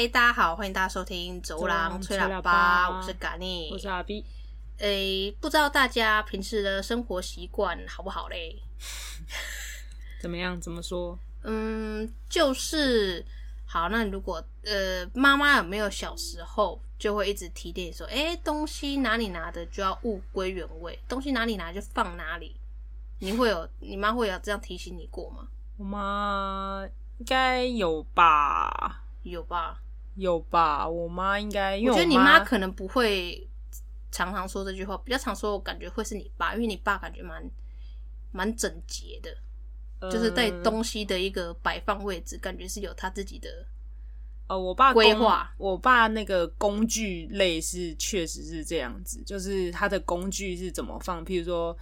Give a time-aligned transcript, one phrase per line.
[0.00, 4.24] 嗨，大家好，欢迎大家收听《走廊吹喇叭》，我是嘎尼，我是阿 B。
[4.78, 8.62] 诶，不知道大家平时的生活习惯好不好嘞？
[10.22, 10.60] 怎么样？
[10.60, 11.18] 怎么说？
[11.42, 13.26] 嗯，就是
[13.66, 13.88] 好。
[13.88, 22.54] 那如果呃，妈妈有没有小时候就会一直提点你说，哎，东西哪里拿的就要物归原位，东西哪里拿就放哪里？
[23.18, 25.48] 你会有，你妈会有这样提醒你过吗？
[25.76, 26.88] 我妈
[27.18, 29.02] 应该有吧。
[29.24, 29.78] 有吧，
[30.18, 30.86] 有吧。
[30.86, 33.48] 我妈应该，因为我，我觉得你妈可能不会
[34.10, 37.42] 常常说这句话，比较常说，我感觉会是你爸，因为你爸感觉蛮
[38.32, 39.36] 蛮整洁的，
[40.00, 43.48] 呃，就是在东西的一个摆放位置，感觉是有他自己的。
[44.48, 51.76] 呃，我爸规划，我爸那个工具类是确实是这样子，就是他的工具是怎么放，譬如说。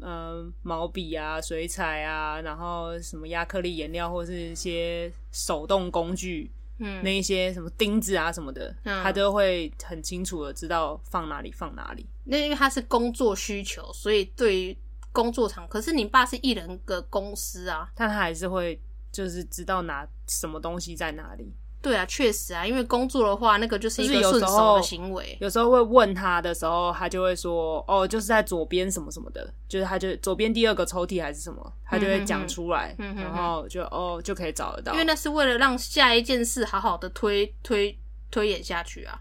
[0.00, 12.06] 呃，毛笔啊，水彩啊，然后什么亚克力颜料，或是一些手动工具，嗯，那一些什么钉子啊什么的，嗯，他都会很清楚的知道放哪里放哪里。
[12.24, 14.76] 那因为他是工作需求，所以对于
[15.12, 18.80] 工作场，可是你爸是一人个公司啊，但他还是会
[19.12, 21.52] 就是知道拿什么东西在哪里。
[21.84, 25.36] 对啊，确实啊，因为工作的话，那个就是一个顺手的行为。
[25.38, 34.94] 有时候会问他的时候，他就会说：“哦，就是在左边什么什么的，就是他就左边第二个抽屉还是什么，他就会讲出来，嗯、哼哼然后就哦就可以找得到。
[34.94, 37.94] 因为那是为了让下一件事好好的推推
[38.30, 39.20] 推演下去啊，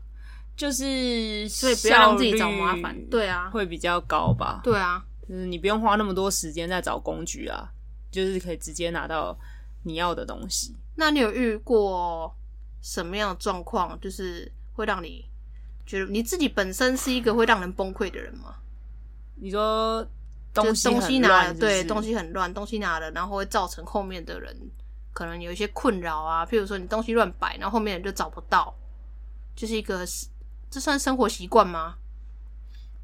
[0.55, 2.97] 就是所以不要让自己找麻烦。
[3.09, 4.61] 对啊，会比较高吧？
[4.63, 7.67] 对啊，就是你不用花那么多时间在找工具啊，
[8.09, 9.37] 就是可以直接拿到
[9.83, 10.73] 你要的东西。
[10.95, 12.33] 那你有遇过？
[12.83, 15.25] 什么样的状况就是会让你
[15.85, 18.55] 觉得你自己本身是一个会让人崩溃的人吗？
[19.35, 20.05] 你说
[20.53, 24.55] 东西，东西拿了，对，东西很乱，东西拿了，然后会造成后面的人
[25.13, 26.45] 可能有一些困扰啊。
[26.45, 28.75] 譬如说你东西乱摆，然后后面人就找不到，
[29.55, 30.05] 就是一个
[30.69, 31.95] 这算生活习惯吗？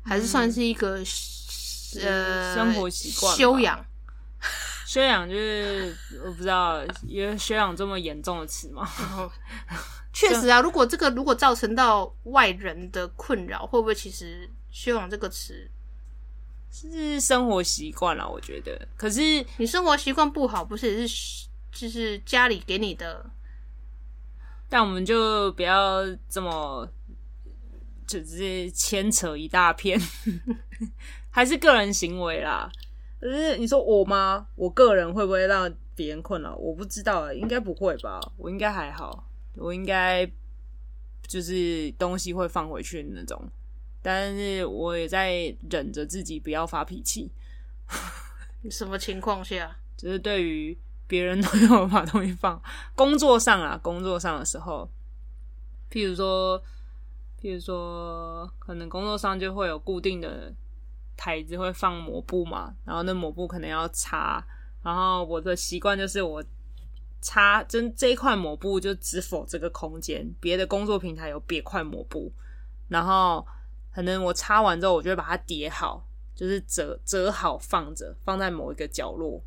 [0.03, 1.05] 还是算是一个、嗯、
[2.03, 3.85] 呃生活习惯修养？
[4.89, 5.95] 修养就是
[6.25, 8.89] 我不知道，有修养这么严重的词吗？
[10.11, 15.69] 确实啊，如果这个如果造成到外人的困扰，会不会其实修养这个词
[16.71, 18.27] 是生活习惯了？
[18.27, 23.23] 我觉得，可是你生活习惯不好，不是也是就是家里给你的？
[24.69, 26.89] 但我们就不要这么
[28.07, 30.01] 就直接牵扯一大片，
[31.29, 32.71] 还是个人行为啦。
[33.19, 34.47] 可是你说我吗？
[34.55, 36.55] 我个人会不会让别人困扰？
[36.55, 38.19] 我不知道欸，应该不会吧？
[38.37, 40.25] 我应该还好，我应该
[41.27, 43.37] 就是东西会放回去的那种，
[44.01, 47.29] 但是我也在忍着自己不要发脾气。
[48.71, 49.75] 什么情况下？
[49.97, 52.61] 就是对于别人都要把东西放
[52.95, 54.89] 工作上啊，工作上的时候，
[55.91, 56.57] 譬如说，
[57.41, 60.53] 譬如说，可能工作上就会有固定的。
[61.19, 64.41] 台子会放抹布嘛，然后那抹布可能要擦，
[64.81, 66.41] 然后我的习惯就是我
[67.19, 72.31] 擦，真这一块抹布就只否这个空间，别的工作平台有别块抹布，
[72.87, 73.45] 然后
[73.93, 79.43] 可能我擦完之后，我就会把它叠好，就是折折好放着，放在某一个角落。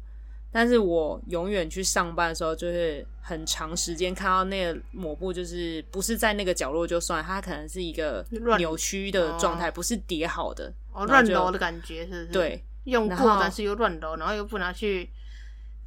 [0.53, 8.25] 但是我永远去上班的时候，就是很长时间看到那个抹布，就是不是在那个角落就算，它可能是一个
[8.59, 10.73] 扭曲的状态，不是叠好的。
[10.93, 12.27] 哦，乱揉的感觉是不是？
[12.27, 15.09] 对，用过但是又乱揉，然后又不拿去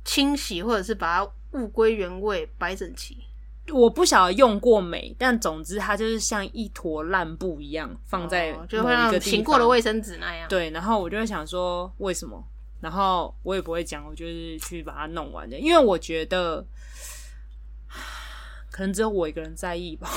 [0.03, 3.17] 清洗，或者是把它物归原位摆整齐。
[3.71, 10.47] 我不晓得用过没，但总之它就是像一坨烂布一样放在就会让醒过的卫生纸那样。
[10.47, 12.43] 对，然后我就会想说为什么？
[12.85, 16.63] 然后我也不会讲，我就是去把它弄完的，因为我觉得
[18.69, 20.07] 可能只有我一个人在意吧。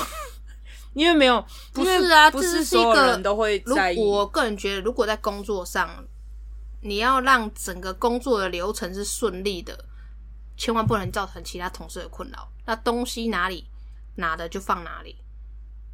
[0.93, 1.43] 因为没有，
[1.73, 3.97] 不是啊，不是所有人都会在意。
[3.99, 5.89] 我个人觉得，如果在工作上，
[6.81, 9.85] 你要让整个工作的流程是顺利的，
[10.55, 12.47] 千万不能造成其他同事的困扰。
[12.67, 13.67] 那东西哪里
[14.13, 15.15] 拿的就放哪里。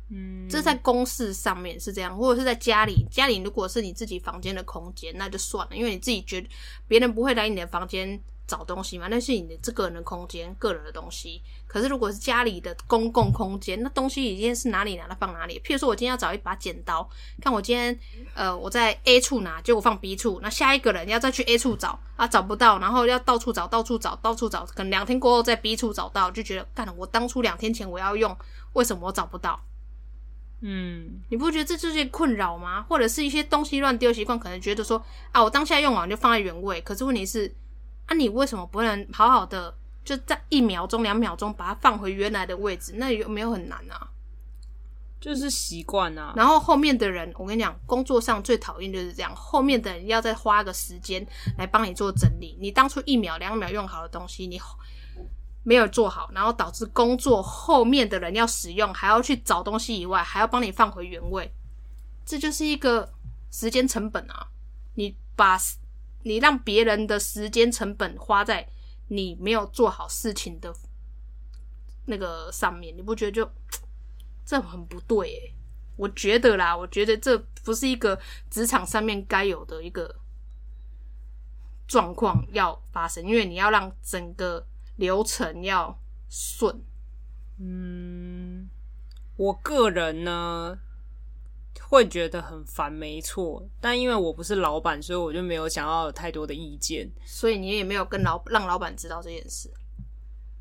[0.09, 6.45] 嗯，这在公事上面是这样，或者是在家里，家里如果是你自己房间的空间，那就算了，因为你自己觉
[6.87, 11.41] 别人不会来你的房间找东西嘛，那是你的这个人的空间，个人的东西。
[11.65, 15.59] 可是如果是家里的公共空间，那东西已经是哪里拿的放哪里。
[15.65, 17.09] 譬如说，我今天要找一把剪刀，
[17.41, 17.99] 看我今天
[18.35, 28.37] 呃我在 A 处拿，结果放 B 处，那下一个人要再去 A 处找啊，找不到，然后要到处找，到处找，到处找，可能两天过后在 B 处找到，就觉得干，我当初两天前我要用，
[28.73, 29.59] 为什么我找不到？
[30.67, 32.83] 嗯，你不觉得这就是困扰吗？
[32.89, 34.99] 或者是一些东西乱丢习惯，可能觉得说
[35.31, 36.81] 啊，我当下用完就放在原位。
[36.81, 37.53] 可是问题是
[38.07, 39.71] 啊，你为什么不能好好的
[40.03, 44.09] 就在一秒钟、两秒钟把它放回原来的位置，那有没有很难啊？
[45.21, 46.33] 就是习惯啊。
[46.35, 51.23] 然后后面的人，我跟你讲，工作上最讨厌就是这样，后面的人要再花个时间
[51.59, 52.57] 来帮你做整理。
[52.59, 54.59] 你当初一秒、两秒用好的东西，你
[55.65, 61.51] 没有做好，然后导致工作后面的人要使用，还要去找东西以外，还要帮你放回原位，
[62.23, 63.11] 这就是一个
[63.51, 64.47] 时间成本啊！
[64.93, 65.59] 你把，
[66.23, 68.65] 你让别人的时间成本花在
[69.09, 70.73] 你没有做好事情的
[72.05, 73.49] 那个上面，你不觉得就？
[74.47, 75.55] 这很不对诶，
[75.95, 78.15] 我觉得啦，我觉得这不是一个
[78.47, 80.15] 职场上面该有的一个
[81.87, 84.63] 状况要发生，因为你要让整个
[84.95, 85.99] 流程要
[86.29, 86.83] 顺。
[87.59, 88.69] 嗯，
[89.37, 90.77] 我个人呢
[91.81, 99.71] 会觉得很烦，没错，但因为我不是老板，所以我就没有想要有太多的意见，所以你也没有跟老让老板知道这件事。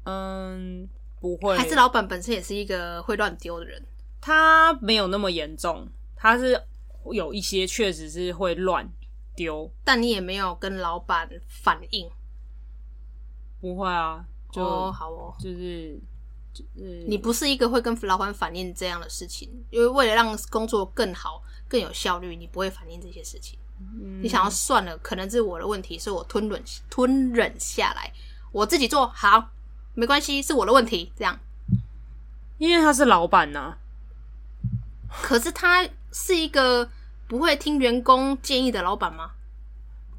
[0.05, 0.89] 嗯。
[1.21, 3.83] 不会，还是老板本身也是一个会乱丢的人。
[4.21, 6.63] 他没有那么严重，他是
[7.11, 8.87] 有一些确实是会乱
[9.35, 12.11] 丢，但你也没有跟老板反映。
[13.65, 14.23] 不会啊，
[14.53, 15.99] 就、哦、好哦，就是
[16.53, 23.59] 就是你不是一个会跟老板反映这样的事情，因为为了让工作更好、更有效率，你不会反映这些事情。
[23.79, 28.13] 嗯、你想要算了，可能是我的问题，是我吞忍吞忍下来，
[28.53, 29.49] 我自己做好。
[29.95, 31.11] 没关系，是我的问题。
[31.17, 31.41] 这样，
[32.59, 33.79] 因为他是老板呐、啊。
[35.09, 36.91] 可是他是一个
[37.27, 39.31] 不会听员工建议的老板吗？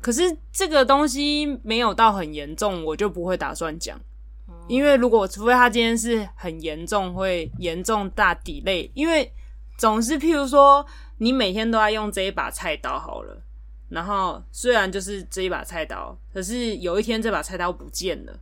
[0.05, 0.21] 可是
[0.51, 3.99] 这个东西没有到很严重，我就不会打算讲。
[4.47, 8.87] 嗯、因为如果除非他今天是很严重，会严重大 delay。
[8.93, 9.33] 因为
[9.79, 10.85] 总是譬如说，
[11.17, 13.41] 你每天都在用这一把菜刀好了，
[13.89, 18.39] 然后虽然就是这一把菜刀，可是有一天这把菜刀不见了。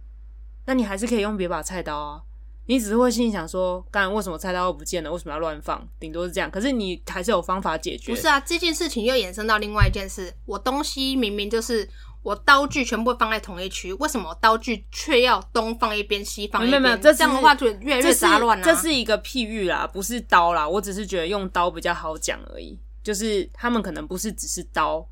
[0.66, 2.22] 那你还是可以用别把菜刀啊，
[2.66, 5.12] 你只是会心里想说，干为什么菜刀又不见了？
[5.12, 5.86] 为什么要乱放？
[6.00, 8.14] 顶多是这样，可是你还是有方法解决。
[8.14, 11.88] 不是啊，这件事情又衍生到另外一件事，我东西明明就是
[12.22, 16.82] 我刀具全部放在同一区，为什么刀具却要东放一边，西放一边？
[16.82, 18.64] 没有没有，这样的话就越来越杂乱了。
[18.64, 22.80] 这是一个譬喻啦，不是刀啦，我只是觉得用刀比较好讲而已。
[23.04, 25.06] 就是他们可能不是只是刀，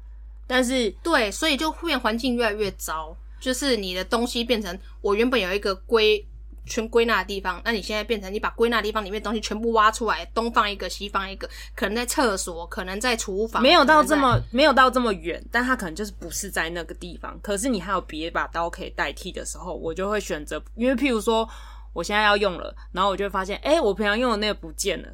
[0.48, 3.14] 但是对，所以就会变环境越来越糟。
[3.38, 6.26] 就是你的东西变成我原本有一个归
[6.66, 17.38] 全归纳的地方，那你现在变成你把归纳地方里面的东西全部挖出来，东放一个，西放一个，可能在厕所，可能在厨房，没有到这么没有到这么远，但它可能就是不是在那个地方。
[17.42, 21.48] 可是你还有别把刀可以代替的时候，我就会选择，因为譬如说
[21.94, 25.10] 我现在要用了，然后我就会发现，哎、欸，我平常用的那个不见了，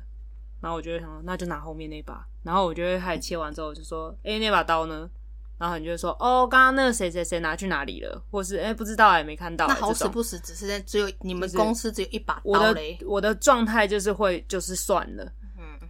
[0.62, 5.10] 然后我就会想，那就拿后面那把，然后我就会开始切完之后就说，哎、欸，那把刀呢？
[5.58, 9.68] 然后你就会说哦，刚刚那个谁谁谁拿去哪里了，或是哎不知道哎没看到。
[9.68, 12.94] 那好死不死，只是在只有你们公司只有一把刀嘞。
[12.94, 15.24] 就是、我的我的状态就是会就是算了，
[15.58, 15.90] 嗯，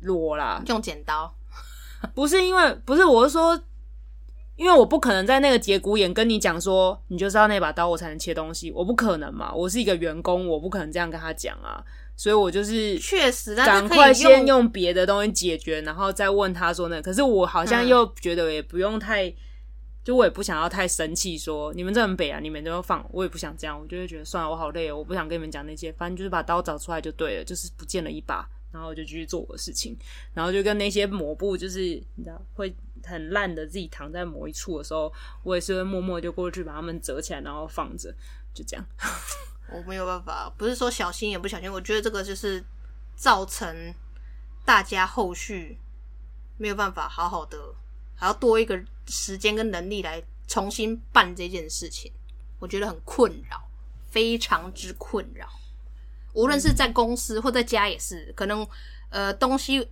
[0.00, 1.34] 裸啦，用剪刀，
[2.14, 3.60] 不是因为不是我是说，
[4.56, 11.84] 因为我不可能在那个节骨眼跟你讲说，你就是要那把刀我才能切东西，我不可能嘛，我是一个员工，我不可能这样跟他讲啊。
[12.16, 17.02] 所以我就是确实，赶快先用别的东西解决，然后再问他说那个。
[17.02, 19.34] 可是我好像又觉得也不用太，嗯、
[20.04, 29.96] 就我也不想要太生气，说你们这很北啊，你们都要放，我也不想这样，我就会觉得算了，我好累哦，我不想跟你们讲那些，反正就是把刀找出来就对了，就是不见了一把，然后我就继续做我的事情，
[30.34, 32.72] 然后就跟那些抹布，就是你知道会
[33.04, 38.14] 很烂的自己躺在某一处的时候，我也是会默默就过去把它们折起来，然后放着，
[38.54, 38.86] 就这样。
[39.74, 42.62] 我没有办法，不是说小心也不小心，我觉得这个就是
[43.16, 43.94] 造成
[44.64, 45.78] 大家后续
[46.58, 47.58] 没有办法好好的，
[48.14, 52.12] 还要多一个时间跟能力来重新办这件事情，
[52.58, 53.62] 我觉得很困扰，
[54.10, 55.48] 非常之困扰。
[56.34, 58.66] 无论是在公司或在家也是，可能
[59.10, 59.88] 呃东西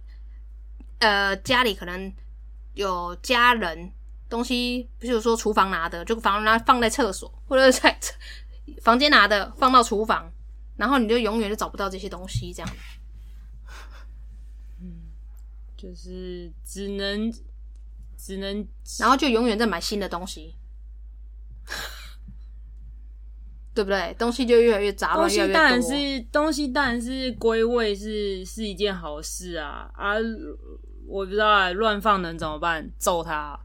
[0.99, 2.13] 呃家里可能
[2.75, 3.93] 有家人
[4.29, 7.99] 东西，比如说厨房拿的，就房拿放在厕所或者在。
[8.83, 10.31] 房间拿的放到厨房，
[10.77, 12.71] 然后你就永远就找不到这些东西，这样。
[14.81, 15.11] 嗯，
[15.77, 17.33] 就是只能
[18.17, 18.67] 只能，
[18.99, 20.55] 然后就永远在买新的东西，
[23.75, 24.15] 对不对？
[24.19, 30.15] 东西就越来越杂乱，东西当然是东西当然是归位是是一件好事啊啊！
[31.07, 32.89] 我不知道啊，乱放能怎么办？
[32.99, 33.59] 揍他！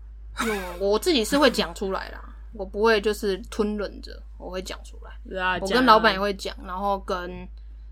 [0.79, 4.21] 我， 我自己是会讲出来啦，我不会就是吞忍着。
[4.37, 7.47] 我会讲出来，啊、我跟老板也会讲，然后跟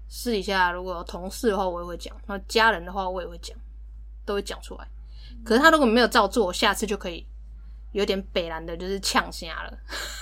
[0.08, 3.58] 私底下如果有同事的话，我也会讲，那家人的话我也会讲，
[4.26, 4.88] 都会讲出来。
[5.44, 7.26] 可是他如果没有照做，我下次就可以
[7.94, 9.78] 有点北蓝的，就是呛虾了。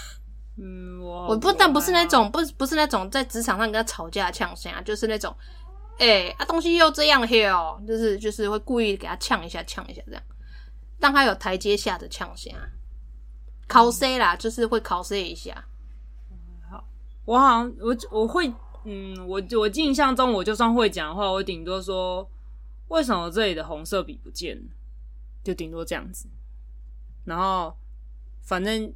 [0.58, 5.36] 嗯，我我不但不是那种不不是那种在职场上跟他吵架的呛声啊，就是那种，
[5.98, 10.24] 哎、欸、啊东西又这样嘿哦，就是就是会故意给他呛一下呛一下这样，
[11.00, 12.54] 让他有台阶下的呛声
[13.72, 15.64] 啊，考 C 啦，就是会考 C 一下。
[16.70, 16.84] 好，
[17.26, 18.52] 我好像我我会，
[18.84, 22.30] 嗯，我我印象中我就算会讲的话，我顶多说
[22.90, 24.64] 为什么这里的红色笔不见了，
[25.44, 26.28] 就顶多这样子，
[27.26, 27.76] 然后
[28.42, 28.94] 反正。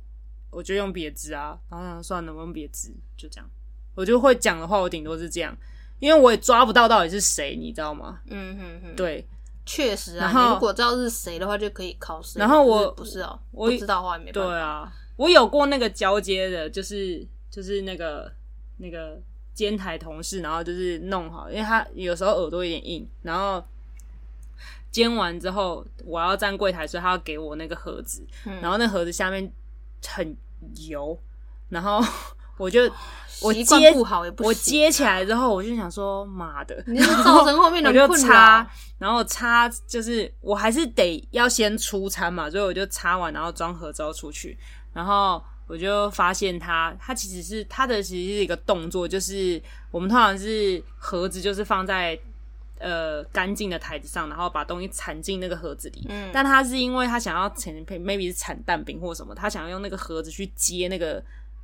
[0.51, 3.50] 我就用别支啊，然后想算了，我用别支，就这样。
[3.94, 5.53] 我就会讲的话，我顶多是这样，
[6.00, 8.22] 因为我也抓不到到底是谁，你知道吗？
[8.27, 9.27] 嗯哼哼，对，
[9.65, 10.31] 确实啊。
[10.31, 12.39] 你如果知道是谁的话，就可以考试。
[12.39, 14.50] 然后我不是哦，我不知道的话也没办法。
[14.50, 18.31] 对啊，我有过那个交接的，就是就是那个
[18.77, 19.19] 那个
[19.53, 23.63] 监台同事，然后就是弄好，因为他有时候耳朵有点硬，然后
[24.91, 29.51] 煎完之后，我要站柜台，所以他要给我那个盒子，嗯、然后那盒子下面
[30.07, 30.36] 很。
[30.88, 31.15] 油，
[31.69, 32.01] 然后
[32.57, 32.81] 我就
[33.41, 38.03] 我接不好也不啊，我接起来之后，我就想说妈的，你是造成后面的困扰。
[38.03, 44.57] 我就擦，然后擦就是我还是得要先出餐嘛，所以我就擦完，然后装盒之后出去，
[44.93, 52.19] 然后我就发现它，它其实是它的其实是一个动作，就是我们通常是盒子就是放在。
[52.77, 56.05] 呃，干净的台子上，然后把东西铲进那个盒子里。
[56.09, 61.24] 嗯，但他是因为他想要铲，maybe 是铲蛋饼或什么，他想要用那个盒子去接那个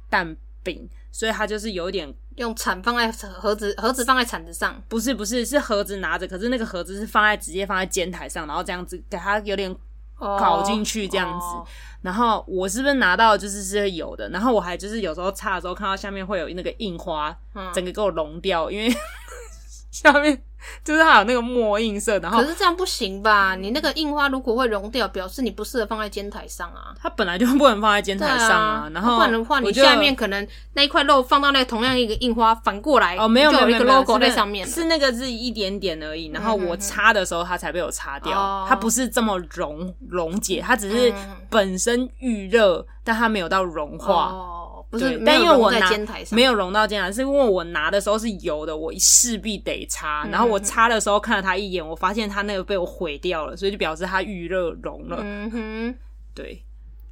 [0.10, 4.82] 蛋饼，所以它就是有点用铲放在盒子，盒子放在铲子上。
[4.88, 9.76] 不是不是，是盒子拿着，可是那个盒子是放在直接放在煎台上，然后这样子给它有点
[10.18, 11.46] 搞进去这样子。
[11.46, 11.68] Oh, oh.
[12.02, 14.30] 然后我是不是拿到就是是有的？
[14.30, 18.94] 然后我还就是有时候擦的时候看到下面会有那个印花，嗯、整个给我融掉，因为
[19.92, 20.42] 下面。
[20.84, 23.56] 就是它有那个墨印色，然后可是这样不行吧？
[23.56, 26.94] 你那个印花如果会融掉，表示你不适合放在煎台上啊。
[27.02, 28.90] 它本来就不能放在煎台上啊。
[28.94, 36.28] 然后不然的话，你下面可能那一块肉放到那同样一个印花反过来哦，没有没有一个 logo 在上面，是那个是一点点而已。
[36.28, 38.66] 然后我擦的时候，它才被我擦掉。
[38.68, 41.14] 它不是这么溶溶解，它只是
[41.50, 44.30] 本身预热，但它没有到融化。
[44.32, 44.58] 哦
[44.92, 45.90] 不是，但因为我拿
[46.32, 50.28] 没有融到肩台，是因为我拿的时候是油的，我势必得擦。
[50.30, 55.18] 然后我擦的时候看了他一眼，我发现他那个被我毁掉了，所以就表示他预热融了。
[55.22, 55.96] 嗯哼，
[56.36, 56.64] 对。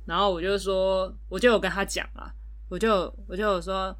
[0.05, 2.33] 然后我就说，我就有跟他讲啊，
[2.67, 3.95] 我就我就有说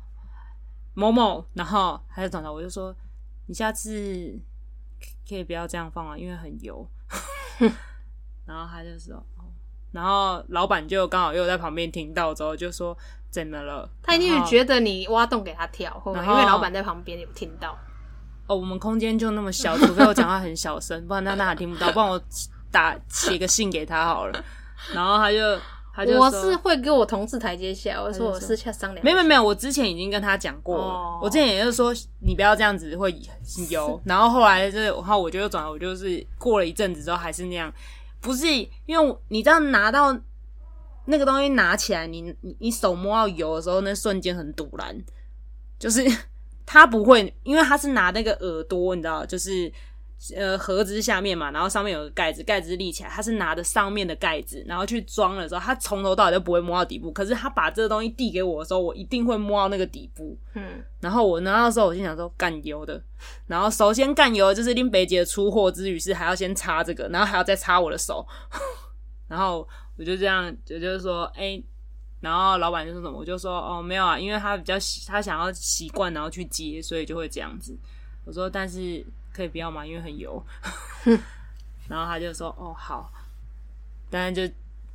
[0.94, 2.96] 某某，然后还是等等，我就说
[3.48, 4.38] 你下次
[5.28, 6.88] 可以不要这样放啊，因为很油。
[8.46, 9.24] 然后他就说。
[9.92, 12.96] 然后老板就刚好又在旁边听到之后，就说
[13.32, 13.90] 怎么了？
[14.04, 17.76] 他一定是觉得你挖洞给他跳，因为老板在旁边有听到。
[18.50, 21.92] 哦，我们空间就那么小，除非我讲话很小声，不然他哪听不到。
[21.92, 22.20] 不然我
[22.72, 24.44] 打写个信给他好了。
[24.92, 25.38] 然后他就
[25.94, 29.06] 他就说我是会给我同事台阶下，我说我私下商量。
[29.06, 30.84] 没有没有，我之前已经跟他讲过了。
[30.84, 33.16] 哦、我之前也就是说你不要这样子会
[33.70, 34.02] 油。
[34.04, 37.72] 然后后来就是，然后我就转，我就是过了一阵子之后还是那样。
[38.20, 38.48] 不是，
[38.88, 40.18] 因为你这样拿到
[41.06, 44.98] 那个东西拿起来，你你你手摸到油的时候，那瞬间很堵然，
[45.78, 46.04] 就是
[46.72, 49.72] 他不会，因为他是拿那个耳朵，你知道，就是。
[50.36, 57.10] 呃，盒子下面嘛，然后上面有个盖子，盖子立起来，他是拿着上面的盖子，然后去装的时候，他从头到尾都不会摸到底部。
[57.10, 60.38] 可是他把这个东西递给我的时候，我一定会摸到那个底部。
[60.56, 63.02] 嗯，然后我拿到的时候，我心想说干油的。
[63.48, 68.28] 然后首先干油的就是林北姐出货之余是还要先擦这个，然后还要再擦我的手。
[69.30, 69.66] 然后
[69.98, 71.66] 我就这样，就就是说，哎、欸，
[72.22, 74.76] 然后老板就说什么，我就说哦没有啊，因为他比较
[75.08, 77.78] 他想要习惯，然后去接，所以就会这样子。
[78.26, 79.06] 我说但是。
[79.32, 79.86] 可以不要嘛？
[79.86, 80.44] 因为很油。
[81.88, 83.10] 然后他就说：“哦，好。”
[84.10, 84.42] 当然就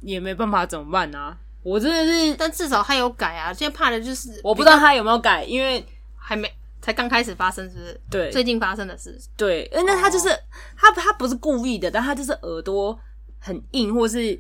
[0.01, 1.39] 也没办法，怎么办呢、啊？
[1.63, 3.55] 我真的是，但至少他有改啊。
[3.55, 5.83] 现在怕的就是我不知道他有没有改，因为
[6.15, 6.53] 还没
[6.83, 8.01] 才刚开始发生，是不是？
[8.11, 9.19] 对，最近发生的事。
[9.35, 10.39] 对，那他就是、哦、
[10.77, 12.99] 他，他不是故意的，但他就是耳朵
[13.39, 14.39] 很硬，或是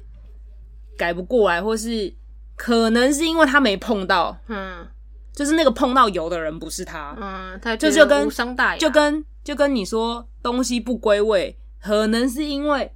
[0.98, 2.12] 改不过来，或是
[2.56, 4.36] 可能是因为他没碰到。
[4.48, 4.86] 嗯，
[5.32, 7.16] 就是那个碰到油的人不是他。
[7.20, 9.24] 嗯，他就就跟伤大雅，就跟。
[9.44, 12.90] 就跟你说东西不归位，可能是因为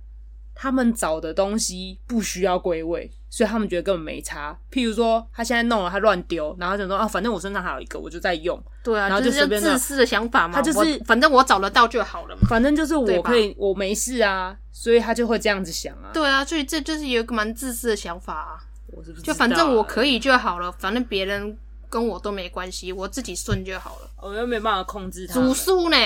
[0.55, 4.59] 他们找的东西不需要归位，所以他们觉得根本没差。
[4.73, 8.59] 譬如说，他现在弄了，他乱丢，然后就说啊，反正我身上还有一个，我就在用。
[8.83, 10.55] 对啊，然后就随便自私的想法嘛。
[10.55, 12.49] 他就是反正我找得到就好了嘛。
[12.49, 16.09] 反正就是我可以，我没事啊，所以他就会这样子想啊。
[16.15, 18.57] 对啊，所以这就是有一个蛮自私的想法啊。
[18.99, 21.57] 我是不是就反正我可以就好了，反正别人
[21.88, 24.11] 跟我都没关系，我自己顺就好了。
[24.21, 25.35] 我又没办法控制他。
[25.35, 25.97] 煮书呢？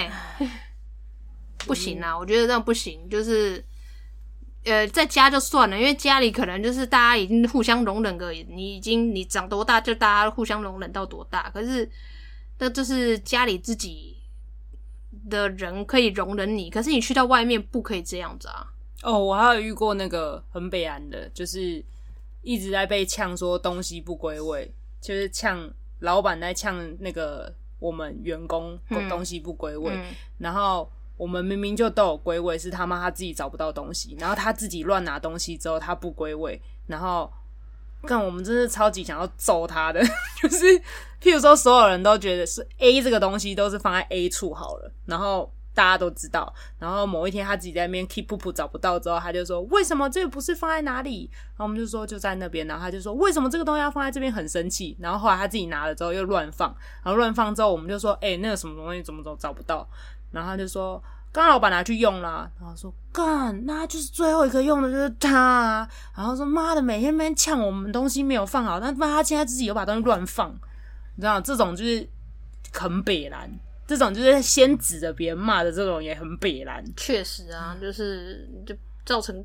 [1.67, 3.09] 不行啊，我觉得这样不行。
[3.09, 3.65] 就是
[4.65, 11.49] 呃，在家就算了，因为家里可能就是大家已经互相容忍个，你已经你长多大就大家互相容忍到多大。
[11.51, 11.91] 可是，
[12.59, 14.19] 那就是家里自己
[15.31, 18.67] 的人可以容忍你，可是你去到外面不可以这样子啊。
[19.03, 21.85] 哦，我还有遇过那个很北安的，就是
[22.43, 24.71] 一直在被呛说东西不归位，
[25.01, 25.69] 就是呛
[26.01, 30.91] 老板在呛那个我们员工东西不归位，嗯嗯、然后。
[31.19, 37.31] 我们明明就都有归位，是他妈他自己找不到东西，然后他自己乱拿东西之后他不归位，然后
[38.05, 40.03] 看我们真是超级想要揍他的，
[40.43, 40.65] 就是
[41.21, 51.31] 譬如说所有人都觉得是 A 这个东西都是放在 A 处好了，然后大家都知道，然后某一天他自己在那边 keep 噗噗找不到之后，他就说为什么这个不是放在哪里？
[51.33, 54.33] 然后我们就说就在那边，然后他就说为什么这个东西要放在这边？
[54.33, 56.75] 很生气，然后后来他自己拿了之后又乱放，
[57.05, 59.87] 然后乱放之后我们就说哎、那个什么东西怎么怎么找不到？
[60.31, 65.87] 然后他就说，刚老板拿去用了，然后说干，那就是最后一个用的就是他。
[66.17, 70.51] 然后说妈的，每天每天呛我们东西没有放好，但他现在自己又把东西乱放，
[71.17, 72.09] 你知道这种就是
[72.73, 73.51] 很北烂，
[73.93, 76.83] 这种就是先指着别人骂的这种也很北烂。
[76.97, 79.45] 确实啊，就是就造成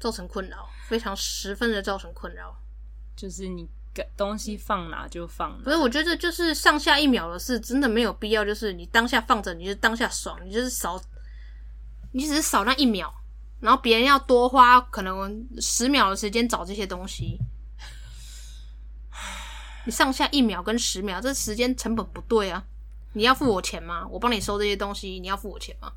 [0.00, 2.56] 造成困扰，非常十分的造成困扰，
[3.14, 3.68] 就是你。
[4.16, 5.76] 东西放哪就放哪，不是？
[5.76, 8.44] 我觉得就是上下一秒的事，真的没有必要。
[8.44, 11.02] 就是你当下放着，你就当下爽，你就是少，
[12.12, 13.12] 你只是少那一秒，
[13.58, 17.40] 然后别人要多花可能十秒的时间找这些东西，
[19.84, 22.64] 你上下一秒跟十秒，这时间成本不对啊！
[23.14, 24.06] 你要付我钱吗？
[24.08, 25.92] 我帮你收这些东西，你要付我钱吗？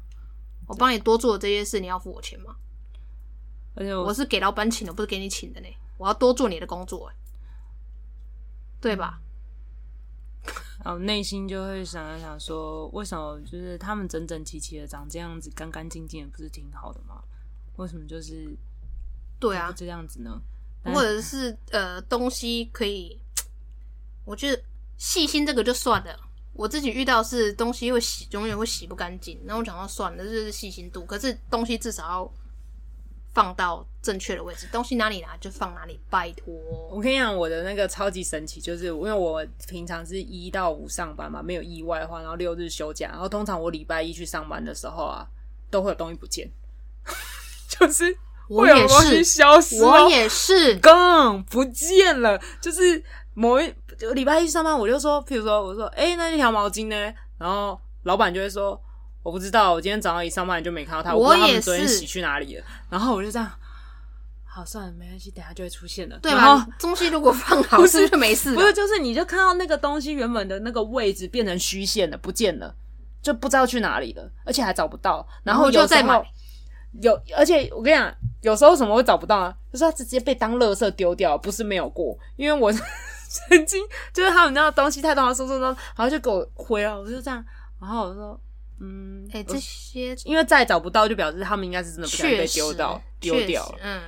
[0.67, 2.55] 我帮你多做这些事，你要付我钱吗？
[3.75, 5.67] 而且我，我是给老板请的，不是给你请的呢。
[5.97, 7.15] 我要多做你的工作，欸。
[8.81, 9.21] 对吧？
[10.83, 17.21] 然 后内心就会想一想说，为什么就是他们整整齐齐的长这样子，干干净净的，不是挺好的吗？
[17.75, 18.57] 为什么就是
[19.39, 20.41] 对啊这样子呢？
[20.83, 23.21] 或者是呃，东西可以，
[24.25, 24.63] 我觉得
[24.97, 26.19] 细心这个就算了。
[26.53, 31.03] 我自己遇到是东西会洗，永远会洗不干净，然后我想到算了，这就是细心度。
[31.05, 32.31] 可是东西至少要。
[33.33, 36.53] 放到正确的位置，东西哪里拿就放哪里，拜托。
[36.91, 45.25] 我跟你讲，我的那个超级神奇，就是因为我平常是一到五上班嘛，没有意外的话，然后六日休假，然后通常我礼拜一去上班的时候啊，
[45.69, 46.51] 都会有东西不见，
[47.79, 48.13] 就是
[48.49, 53.01] 会有东西消失，我也是，刚不见了，就是
[53.33, 53.73] 某一
[54.13, 57.13] 礼拜一上班，我就说，譬如说，我说，哎、欸，那这条毛巾呢？
[57.37, 58.81] 然后老板就会说。
[59.23, 62.63] 我不知道，我今天早上一上班就没看到他，我不知道他们昨天洗去哪里了。
[62.89, 63.47] 然后我就这样，
[64.43, 66.17] 好算了，没关系，等下就会出现了。
[66.23, 66.67] 对吧？
[66.79, 68.55] 东西如果放好，是不是就没事？
[68.55, 72.73] 不是，就是你就看到那个东西原本的那个位置变成虚线了，不见了，
[73.21, 75.23] 就不知道去哪里了，而且还找不到。
[75.43, 76.19] 然后就再买。
[76.99, 79.55] 有，而且我跟你讲，有时候什么会找不到啊？
[79.71, 82.17] 就是它直接被当垃圾丢掉，不是没有过。
[82.37, 82.73] 因为我
[83.49, 83.81] 曾经
[84.13, 87.43] 就是他们那个东西太多了，收收收，然后就给我回了，我就这样，
[87.79, 88.39] 然后我说。
[88.83, 93.77] 嗯，哎、欸，这些因为再找不到，就表示他们应该是真的不小心被丢到丢掉了。
[93.79, 94.01] 嗯，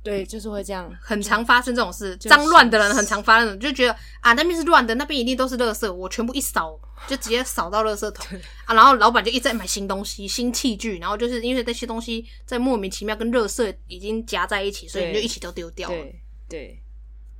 [0.00, 2.16] 对，就是会这样，很常发生这种事。
[2.18, 8.74] 脏乱的人很常发生，就觉得啊，那边是乱的，那边一定都是垃圾，我全部一扫就直接扫到垃圾桶 啊。
[8.76, 15.96] 然后老板就一直在买新东西、新器具，然后就是因为这些东西在莫名其妙跟垃圾已经夹在一起，所以你就一起都丢掉了。
[15.96, 16.82] 对，对，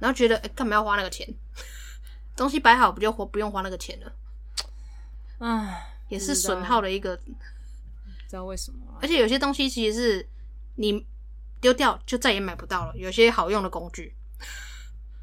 [0.01, 1.29] 然后觉得哎，干嘛要花那个钱？
[2.35, 4.13] 东西摆好不就活不用花那个钱了？
[5.39, 5.87] 唉。
[6.11, 7.23] 也是损耗的一个，不
[8.29, 8.79] 知道为什么。
[9.01, 10.29] 而且有些东西其实是
[10.75, 11.07] 你
[11.61, 12.93] 丢掉就再也买不到了。
[12.97, 14.13] 有些好用的工具，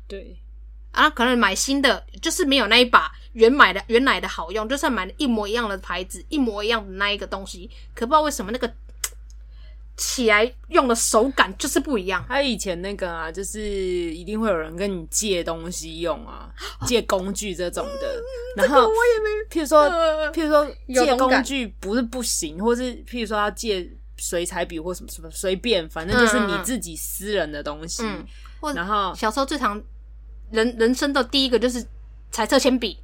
[0.07, 0.39] 对
[0.93, 4.69] 啊，可能买新的就是没有那一把原买的原来的好用。
[4.69, 8.73] 就算买了一模一样的牌子，一模一样的那一个东西，可不知道为什么那个。
[9.97, 12.23] 起来用的手感就是不一样。
[12.29, 16.49] 还有以前那个啊，就是一定会有人跟你借东西用啊，
[16.85, 18.23] 借工具这种的。
[18.55, 19.89] 然后我也没，譬如说，
[20.31, 28.03] 譬如说借工具不是不行，或是譬如说要借水彩笔或什么什么，随便，反正就是你自己私人的东西。
[28.03, 28.25] 嗯，
[28.75, 29.81] 然后小时候最常
[30.51, 31.83] 人人生的第一个就是
[32.29, 32.99] 彩色铅笔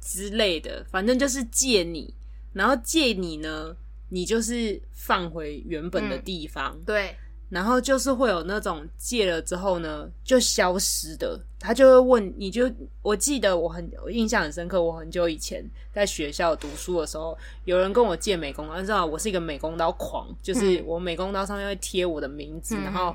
[0.00, 2.14] 之类的，反正就是借你，
[2.54, 3.76] 然后借你呢。
[4.10, 7.14] 你就是放回原本的地方，嗯，对，
[7.50, 12.70] 然后就是会有那种借了之后呢就消失的，他就会问，你就
[13.02, 23.14] 我记得我很我印象很深刻，我很久以前在学校读书的时候，有人跟我借美工刀，你知道我是一个美工刀狂，就是我美工刀上面会贴我的名字，嗯，然后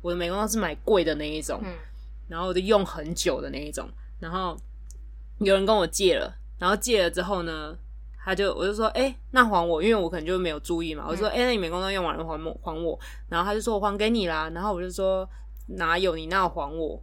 [0.00, 1.74] 我的美工刀是买贵的那一种，嗯，
[2.28, 4.56] 然后我就用很久的那一种，然后
[5.40, 7.76] 有人跟我借了，然后借了之后呢。
[8.22, 11.06] 他就我就说，哎、欸，那还我，因为我可能就没有注意嘛。
[11.08, 12.98] 我说，哎、欸，那你美工刀用完了，还我还我。
[13.28, 14.50] 然后他就说我还给你啦。
[14.50, 15.26] 然后我就说
[15.66, 17.02] 哪有你那还我？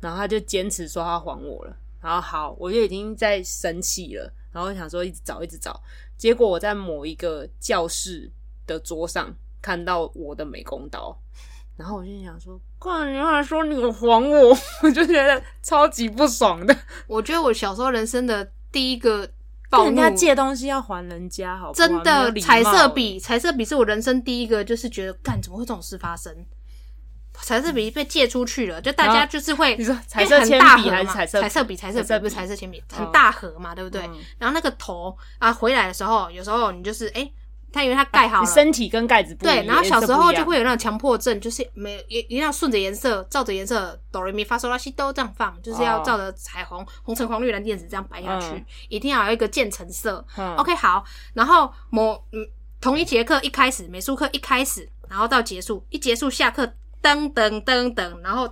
[0.00, 1.76] 然后他就坚持说他还我了。
[2.02, 4.32] 然后好，我就已经在生气了。
[4.52, 5.80] 然后想说一直找一直找，
[6.16, 8.28] 结果我在某一个教室
[8.66, 11.16] 的桌上看到我的美工刀，
[11.76, 16.76] 然后我就想说，干你还说你还我， 我就觉得超级不爽的。
[17.06, 19.30] 我觉得我小时候人生的第一个。
[19.70, 21.86] 跟人家借东西要还人家，好不好？
[21.86, 26.34] 真的，彩色笔，彩色笔是我人生第一个，就是觉得，干怎么会这种事发生？
[27.40, 31.40] 彩色笔被借出去了，就大家就是会，你说彩色铅笔还是彩色？
[31.40, 34.02] 彩色笔，彩色笔不是彩色铅笔，很大盒嘛，对不对？
[34.38, 37.30] 然后那个头啊，回来的时候，有时候你就是哎。
[37.72, 39.56] 他以为他盖好了，身体跟盖子不一样。
[39.58, 50.24] 对，然后小时候就会有那种强迫症，就是没一一定要顺着颜色，照着颜色哆来咪发嗦拉西哆这样放，就是要照着彩虹红橙黄绿蓝靛紫这样摆下去，一定要有一个渐层色。
[50.56, 51.04] OK，好，
[51.34, 52.46] 然后某嗯
[52.80, 56.64] 同一节课一开始，美术课一开始，然后到结束，一结束下课
[57.02, 58.48] 噔噔噔噔，然后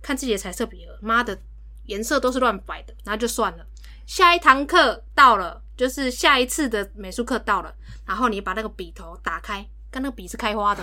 [0.00, 1.38] 看自己的彩色笔了，妈的
[1.86, 3.66] 颜色都是乱摆的，然后就算了。
[4.06, 7.72] 下一堂课到了，就是下一次的美术课到了。
[8.04, 10.82] 然后你把那个笔头打开，看那个笔是开花的，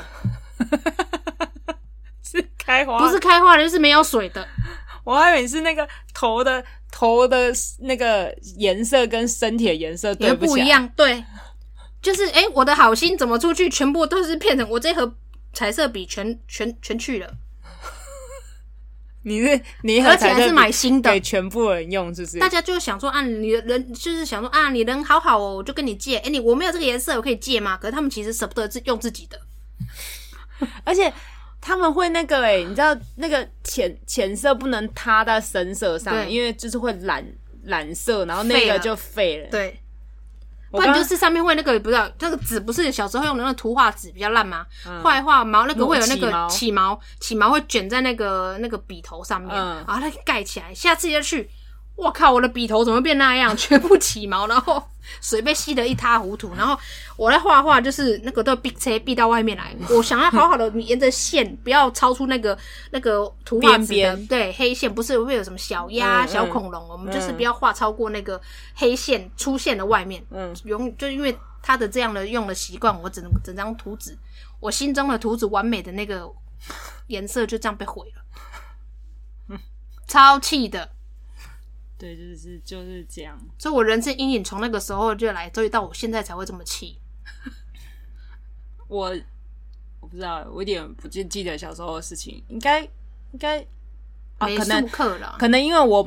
[2.24, 4.48] 是开花，不是开花的，就是没有水的。
[5.04, 10.88] 我还以为是那个头的头的那个颜色跟身体的颜色对不，不一样。
[10.96, 11.24] 对，
[12.02, 15.16] 就是哎，我的好心怎么出去，全部都是变成我这盒
[15.54, 17.32] 彩色笔全全全去了。
[19.28, 22.40] 你是你而且还是买新的给全部人用，是不是？
[22.40, 26.18] 大家就想说啊，你的人就是想说啊，你人好好哦，我就跟你借。
[26.20, 27.76] 哎，你我没有这个颜色，我可以借吗？
[27.76, 29.42] 可是他们其实舍不得自用自己的，
[30.86, 31.12] 而且
[31.60, 37.26] 他们会那个哎，你知道那个浅浅色不能塌在深色上，因为就是会染
[37.64, 39.50] 染色，然后那个就废了。
[39.50, 39.80] 对。
[40.76, 44.66] 不然就是上面会那个不知道那个纸不是小时候用的那个图画纸比较烂吗？
[45.02, 50.74] 画一画毛那个会有那个起毛，起毛会卷在那个那个笔头上面，然后它盖起来。
[50.74, 51.50] 下次再去，
[51.96, 53.56] 我靠，我的笔头怎么变那样？
[53.58, 54.84] 全部起毛，然后
[55.22, 56.54] 水被吸得一塌糊涂。
[56.56, 56.78] 然后
[57.16, 59.74] 我在画画，就是那个都逼车逼到外面来。
[59.90, 62.58] 我想要好好的你沿着线，不要超出那个
[62.92, 66.86] 那个图画纸的边对黑线，不是会有什么小鸭、小恐龙？
[66.90, 68.40] 我们就是不要画超过那个
[68.76, 70.22] 黑线出现的外面。
[70.32, 74.18] 嗯，永就因为他的这样的用的习惯，我整整张图纸，
[74.60, 76.30] 我心中的图纸完美的那个
[77.08, 79.58] 颜色就这样被毁了，
[80.08, 80.90] 超气的。
[82.06, 83.36] 对，就是就是这样。
[83.58, 87.00] 所以，我人生阴影从那个时候就来，所以到我现在才会这么气。
[88.88, 89.16] 我
[90.00, 93.60] 我不知道，我有点不记记得小时候的事情，应该应该
[94.38, 96.06] 啊，可能课了，可能因为我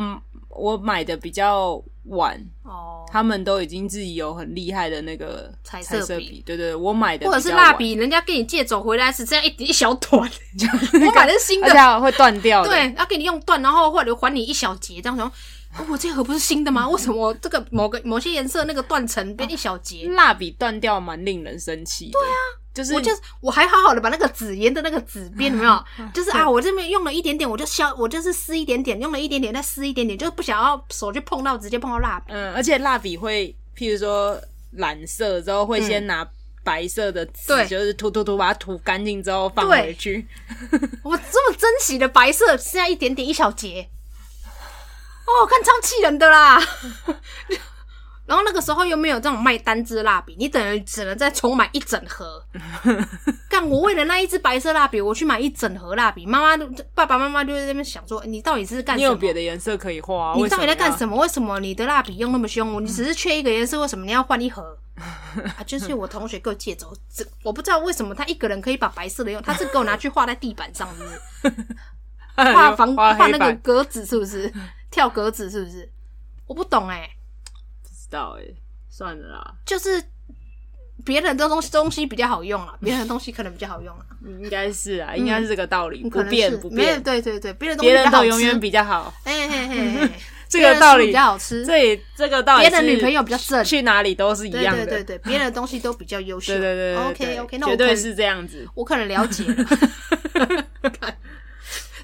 [0.51, 10.21] 我买的比较晚哦，他们都已经自己有很厉害的那个彩色笔，对对，我买的或者是蜡笔，人家给你借走回来是这样一一小段，
[11.05, 15.33] 我买的是新的，这样会断掉，对，要给你用断，然后或者还你一小节，这样
[15.77, 15.87] 说。
[15.89, 16.89] 我、哦、这盒不是新的吗？
[16.89, 20.09] 为什么这个某个某些颜色那个断层变一小节？
[20.09, 22.11] 蜡笔断掉蛮令人生气。
[22.11, 22.37] 对啊，
[22.75, 25.85] 就是我就是我还好好的把那个纸沿着那个纸边有没有？
[26.15, 32.33] 就是啊，我这边用了一点点，我就削，我就是撕一点点，用了一点点再撕一点点，就不想要手去碰到，直接碰到蜡笔。
[32.33, 34.41] 嗯，而且蜡笔会，譬如说
[34.73, 36.29] 染色之后，会先拿
[36.63, 40.27] 白色的纸，就是涂涂涂把它涂干净之后放回去。
[41.03, 43.89] 我这么珍惜的白色，剩下一点点一小节。
[45.29, 46.59] 哦，看超气人的啦！
[48.25, 52.45] 然后那个时候又没有这种卖单支蜡笔，你等于只能再重买一整盒。
[53.49, 56.27] 干，我为了那一支白色蜡笔，我去买一整盒蜡笔。
[56.27, 60.35] 妈妈、爸爸妈妈就在那边想说：“你到底是干什么？”你有别的颜色可以画啊？
[60.37, 61.17] 你到底在干什么？
[61.17, 62.85] 为什么你的蜡笔用那么凶？
[62.85, 64.77] 你只是缺一个颜色，为什么你要换一盒？
[65.57, 72.53] 啊，就是我同学给我借走，这我不知道为什么他一个人可以把白色的用，他是给我拿去画在地板上，是不是？
[72.53, 74.53] 画房画那个格子是不是？
[74.91, 75.89] 跳格子是不是？
[76.47, 77.11] 我不懂哎、欸，
[77.83, 78.57] 不知道哎、欸，
[78.89, 79.55] 算了啦。
[79.67, 80.03] 就是
[81.05, 87.03] 别人的东西东西比较好用啊，别人的东西可能比较好用啊， 应该是啊，应该是这个道理，不变不变。
[87.03, 89.13] 对对对，别人别人都永远比较好。
[89.25, 90.11] 嘿嘿嘿，
[90.49, 91.67] 这个道理比较好吃。
[91.67, 94.87] 这这个道理，别的女朋友比较正，去哪里都是一样的。
[94.87, 96.55] 对对对，别人的东西都比较优秀。
[96.59, 98.67] 对对对，OK OK，那我绝对是这样子。
[98.75, 99.55] 我可能了解了。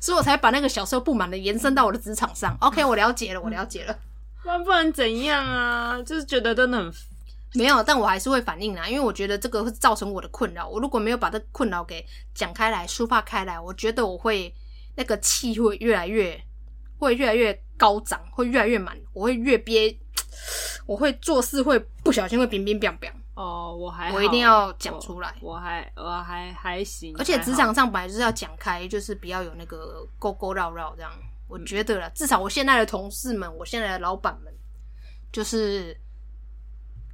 [0.05, 2.55] 所以我才把那个小时候不满的延伸到我的职场上。
[2.61, 3.99] OK，我了解了，我了解了。
[4.43, 6.03] 不然不然怎样啊？
[6.03, 6.93] 就是觉得真的很
[7.55, 10.69] 没有，但我还是会反应啦，因为我觉得这个会造成我的困扰。
[10.69, 14.55] 我如果没有把这个困扰给讲开来、抒发开来，我觉得我会
[14.95, 16.39] 那个气会越来越
[16.99, 19.97] 会越来越高涨，会越来越满，我会越憋
[20.85, 23.11] 我会做事会不小心会冰冰冰冰。
[23.35, 25.35] 哦，我还我一定要讲出来。
[25.41, 27.15] 我，我还我还还行。
[27.19, 31.11] 而且职场上本来就是要讲开，就是不要有那个勾勾绕绕这样。
[31.49, 34.55] 我觉得啦，至少我现在的同事们，我现在的老板们，
[35.33, 35.97] 就是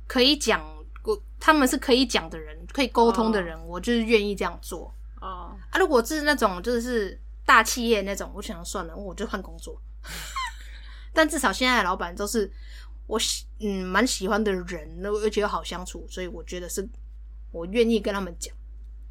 [0.06, 0.62] 可以讲，
[1.04, 4.94] 我他们是可以讲的人，可以沟通的人，哦、我就是愿意这样做。
[5.20, 9.80] 哦啊，如果是那种就是大企业那种，我想算了，我就换工作。
[11.14, 12.52] 但至少现在的老板都是。
[13.11, 16.88] 我喜嗯蛮喜欢的人，而且又好相处，所以我觉得是
[17.51, 18.55] 我愿意跟他们讲。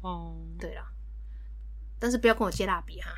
[0.00, 0.82] 哦，对啦，
[1.98, 3.12] 但是不要跟我借蜡笔哈，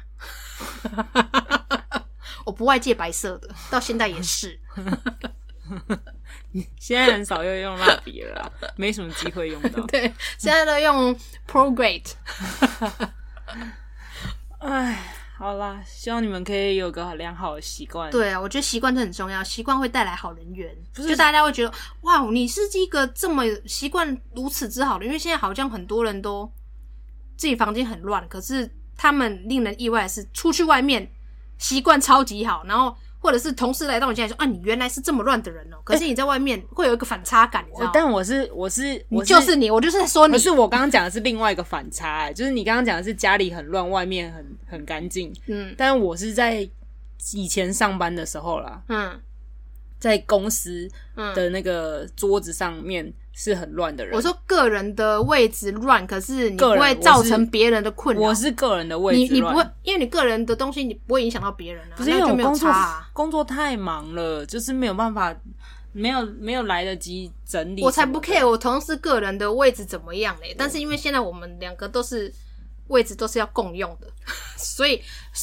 [2.45, 4.59] 我不爱借白色的，到现在也是。
[6.79, 9.87] 现在很少又用蜡笔了啦，没什么机会用到。
[9.87, 11.17] 对，现在都用
[11.47, 12.15] Procreate。
[14.59, 15.15] 哎。
[15.43, 18.09] 好啦，希望你们可以有个良好的习惯。
[18.13, 20.73] 对啊，我觉得习惯这很重要，习惯会带来好人缘。
[20.95, 25.05] 就大家会觉得哇，你是一个这么习惯如此之好的。
[25.05, 26.49] 因为现在好像很多人都
[27.37, 31.11] 自己房间很乱，可是他们令人意外的是，出去外面
[31.59, 32.97] 习惯超级好，然后。
[33.23, 35.83] 或者是同事来到你家里说啊，你原来是这么乱的人哦、喔。
[35.83, 37.93] 可是你在外面会有一个反差感，欸、你知道吗？
[37.95, 40.33] 但我是我是我是就是你，我就是在说你。
[40.33, 45.33] 可是我刚刚讲的是另外一个反差、欸，就是你刚刚讲的是家里很乱，外面很很干净。
[45.47, 46.69] 嗯，但我是在
[47.33, 48.83] 以前上班的时候啦。
[48.89, 49.21] 嗯。
[49.99, 54.15] 在公司的那个桌子上面是很乱的人。
[54.15, 58.23] 我说个人的位置乱，可是你不会造成别人的困扰。
[58.23, 61.97] 我是个人的位置乱，你你不会，因为你个人的东西你不会影响到别人啊。
[61.97, 62.73] 不是因为我工作
[63.13, 65.35] 工作太忙了，就是没有办法，
[65.93, 67.83] 没有没有来得及整理。
[67.83, 70.55] 我才不 care 我同事个人的位置怎么样嘞。
[70.57, 72.33] 但是因为现在我们两个都是。
[72.89, 74.07] 位置都是要共用的，
[74.59, 75.01] 所以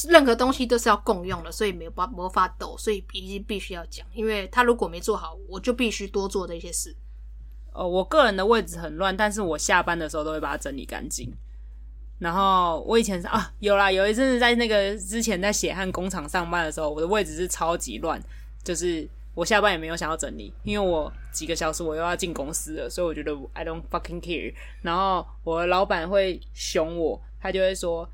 [0.07, 6.95] 任何东西都是要共用的，所以没有办法抖，所以必须必须要讲，因为他如果没做好，我就必须多做这些事。
[7.73, 11.31] 哦，我个人的位置很乱，但是我下班的时候都会把它整理干净。
[12.19, 18.21] 然后我以前是啊，有啦，有一阵子在那个之前在血汗工厂上班的时候，我的位置是超级乱，
[18.63, 24.53] 就是我下班也没有想要整理，因为我几个小时我又要进公司了，所以我觉得 I don't fucking care。
[24.81, 27.21] 然后我的老板会凶我。
[27.41, 28.05] 他就会说：“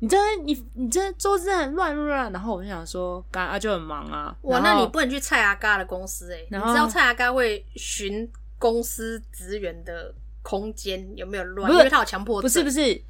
[0.00, 11.72] 你这你你这桌子很乱乱。”然后我就想说：“刚啊就很忙啊。”哇，那你不能去蔡阿嘎的公司诶，然后你知道蔡阿嘎会巡公司职员的空间有没有乱？
[11.72, 12.42] 因为他有强迫症。
[12.42, 13.02] 不是不是，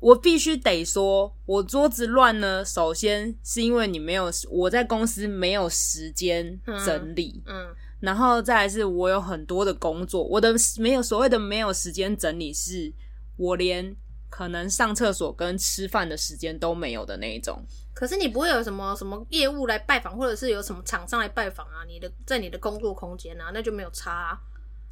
[0.00, 2.64] 我必须得说，我桌子乱呢。
[2.64, 12.92] 首先是因为你没有我在公司没有时间整理，嗯，嗯然后再来是我有很多的工作，我的没有所谓的没有时间整理，是
[13.36, 13.96] 我连。
[14.30, 17.64] 可能上厕所跟吃饭的时间都没有的那一种。
[17.94, 21.86] 可是你不会有什么什么业务来拜访，或者是有什么厂商来拜访啊？
[21.86, 24.40] 你的在你的工作空间啊，那就没有差啊。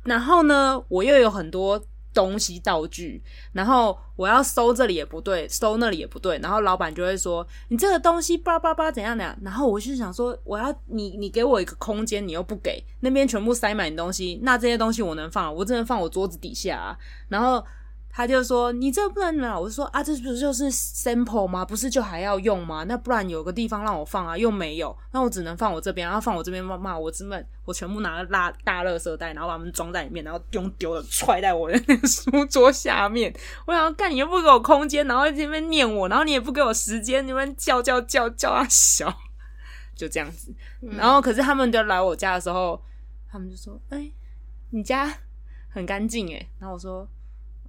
[0.05, 9.37] 然后呢，我又有很多东西道具，然后我要收这里也不对，收那里也不对，然后老板就会说你这个东西叭叭叭怎样怎样。
[9.43, 15.55] 然后我就想说，我要你你给我一个空间，你又不给，那边全部塞满东西，那这些东西我能放？
[15.55, 16.97] 我只能放我桌子底下啊。
[17.29, 17.65] 然后。
[18.14, 21.64] 他就说：“你这不能拿。”我就说：“啊，这不就是 sample 吗？
[21.64, 22.85] 不是就还要用吗？
[22.85, 33.35] 那不然有个地方让我放啊，又没有，那我只能放我这边，然后放我这边骂骂我，这么我全部拿拉大大垃圾袋，然后把它们装在里面，然后用丢了踹在我的 那个书桌下面。
[33.66, 39.11] 我想要干，你又不给我空间，然后在这边念我，然后你也不给我时间，你们叫叫叫叫啊小，
[39.96, 40.55] 就这样子。
[40.83, 42.79] 然后可是他们就来我家的时候，
[43.31, 44.14] 他们就说：‘哎、欸，
[44.68, 45.11] 你家
[45.70, 47.09] 很干净诶。’然后我说。”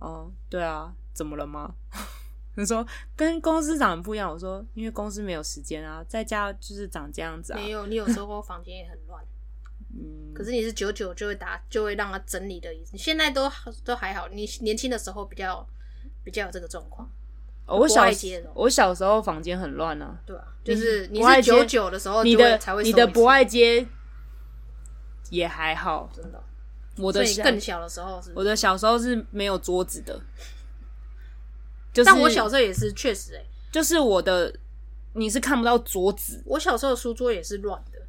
[0.03, 1.73] 哦，对啊，怎么了吗？
[2.55, 2.85] 他说
[3.15, 4.29] 跟公司长得不一样。
[4.29, 7.55] 我说因为公司没有时间啊，在家就是长这样子啊。
[7.55, 9.23] 没有，你有时候房间也很乱。
[9.95, 12.91] 嗯，可是你是久久就会打，就会让他整理的意思。
[12.93, 13.49] 你现在都
[13.85, 15.65] 都还好，你年轻的时候比较
[16.23, 17.09] 比较有这个状况。
[17.65, 18.03] 哦，我小
[18.53, 20.19] 我小时候房间很乱啊。
[20.25, 23.87] 对啊，就是你是久久的时候，你的你的不爱街
[25.29, 26.43] 也还好，真的。
[26.97, 30.19] 我的更小的时候是，我的小时候是没有桌子的，
[31.91, 34.53] 就是，但我小时候也是确实哎，欸，就是我的
[35.13, 37.99] 你是看不到桌子，我小时候的书桌也是乱的，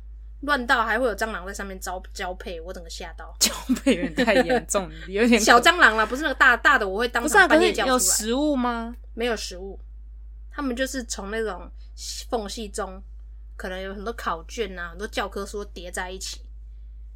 [0.40, 7.92] 乱到还会有蟑螂在上面交交配，我整个吓到，交配有点太严重，有点小蟑螂啦，不是那个大大的，我会当场半夜叫出来。
[7.92, 8.94] 有食物吗？
[9.14, 9.78] 没有食物，
[10.50, 11.70] 他们就是从那种
[12.28, 13.02] 缝隙中，
[13.56, 16.40] 可能有很多考卷啊，很多教科书叠在一起。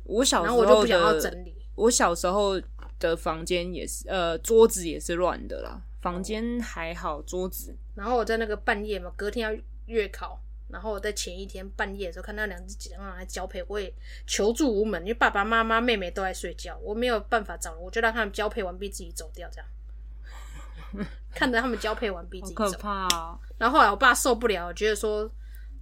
[0.04, 1.54] 我小时候我就不想要整理。
[1.78, 2.60] 我小时候
[2.98, 5.80] 的房间也是，呃，桌子也是乱的啦。
[6.00, 7.74] 房间还好，桌子。
[7.94, 13.92] 然后我在那个半夜嘛，隔天要月考，然后我在前一天半夜的时候看到两只吉狼来交配，我也
[14.26, 22.64] 求助无门，因为爸爸妈妈、妹妹都在睡觉，我没有办法找人，我就让他们交配完毕自己走掉，这样 看着他们交配完毕自己走。
[22.64, 23.38] 好可怕哦！
[23.58, 25.30] 然后后来我爸受不了，觉得说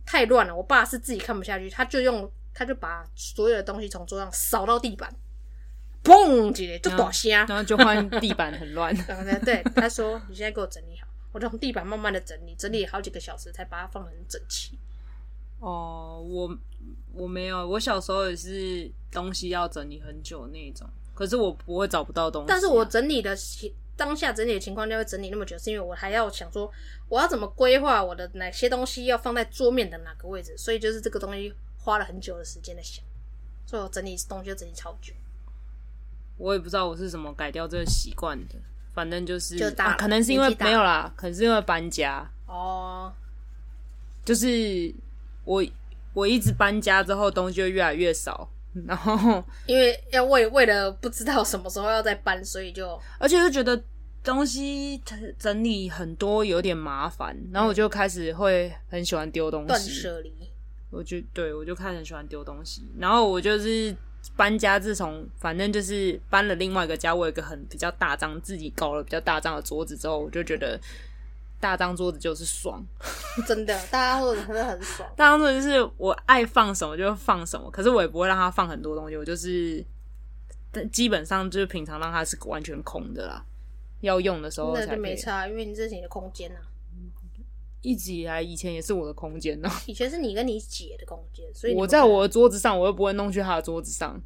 [0.05, 0.55] 太乱了。
[0.55, 5.15] 我爸是自己看不下去，他就用他就把所有的东西从桌上扫到地板，
[6.07, 6.53] 砰！
[6.53, 8.95] 起来就倒下，然后就换地板很乱。
[9.09, 14.79] 然后呢，对他说：“你现在给我整理好。”我就从地板慢慢的整理，整理好几个小时才把它放得很整齐。
[15.61, 16.59] 哦，我
[17.13, 22.47] 我没有，我小时候也是东西要整理很久那种，可是我不会找不到东西啊。
[22.49, 23.37] 但是我整理的
[23.97, 26.71] 当下整理的情况就会整理那么久，是因为我还要想说
[27.09, 33.05] 我要怎么规划我的哪些东西要放在桌面的哪个位置，所以就是这个东西花了很久的时间在想，
[33.67, 35.13] 所以我整理东西就整理超久。
[36.39, 38.55] 我也不知道我是怎么改掉这个习惯的。
[38.95, 43.13] 反正就是，就大啊，可能是因为没有啦，可能是因为搬家哦。
[44.25, 44.91] 就是
[45.45, 45.63] 我
[46.15, 48.49] 我一直搬家之后，东西就越来越少，
[48.87, 53.79] 然后因为要为为了不知道什么时候要再搬，所以就而且就觉得
[54.25, 54.99] 东西
[55.39, 60.33] 整理很多有点麻烦，然后我就开始会很喜欢丢东西，断舍离。
[60.89, 63.95] 我就对我就开始很喜欢丢东西，然后我就是。
[64.35, 70.79] 搬家，自从反正就是搬了另外一个家，我有一个很比较大张，自己搞了比较大张的桌子之后，我就觉得
[71.61, 72.85] 大张桌子就是爽，
[73.47, 75.09] 真的，大张桌子真的很爽。
[75.17, 79.85] 大张桌子就是我爱放什么就放什么，可是我也不会让它放很多东西，我就是
[80.93, 83.45] 基本上就是平常让它是完全空的啦，
[84.01, 86.61] 要用的时候才那就没差，因为你这是你的空间啊。
[87.83, 89.71] 一直以来，以前也是我的空间呢。
[89.87, 94.21] 以前是你跟你姐的空间，所以我在我的桌子上，我又不会弄去她的桌子上。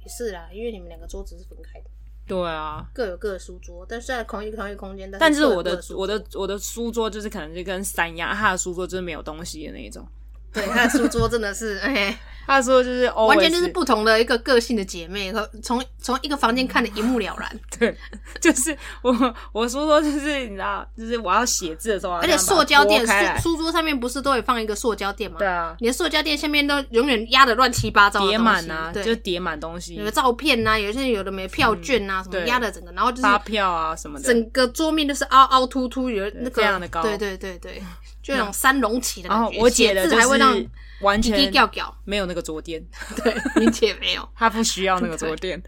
[0.00, 1.86] 也是啦，因为你们两个桌子是分开的。
[2.26, 5.10] 对啊，各有各的书桌，但是在同一个同一个空间。
[5.18, 10.06] 但是我的我的我的书桌就是可能就跟山一样，他的书桌就是没有东西的那一种。
[10.52, 17.60] 对，他的书桌真的是，哎， 他的书桌就是完全就是不同的一个个性的姐妹，和从从一个房间看的一目了然。
[17.78, 17.96] 对，
[18.40, 23.12] 就是我我书桌就是你知道，就是我要写字的时候，而且塑胶垫书
[23.42, 25.38] 书桌上面不是都会放一个塑胶垫吗？
[25.38, 37.82] 对啊，你的塑胶垫下面都永远压的乱七八糟，叠满啊，就叠满东西，有的照片呐，有些有的没票券啊，什么压的整个，然后就是发票啊什么的，整个桌面都是凹凹凸凸，有那个非常的高，对对对对。
[38.22, 40.68] 就那种三龙起的感觉，然后我姐的就是
[41.00, 42.80] 完全低低调调，没有那个桌垫。
[43.22, 45.60] 对，你姐没有， 她不需要那个 桌垫。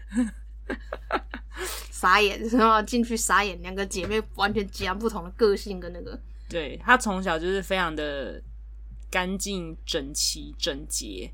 [1.91, 6.17] 傻眼，然后进去傻眼，两个姐妹完全截然不同的个性跟那个。
[6.47, 8.41] 对，她从小就是非常的
[9.11, 11.31] 干净、整齐、整洁、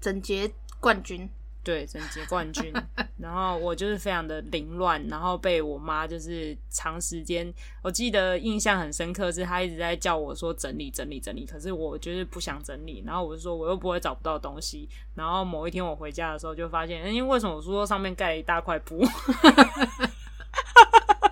[0.00, 1.28] 整洁冠军。
[1.68, 2.72] 对，整洁冠军。
[3.20, 7.52] 然后我就是非常的凌乱，然后被我妈就是长时间，
[7.82, 14.88] 我记得印象很深刻，是她一直在叫我说整理整理整理，可是我就是不想整理，然后我就说我又不会找不到东西。
[15.14, 19.04] 然后某一天我回家的时候就发现，因为为什么我书桌上面盖了一大块布，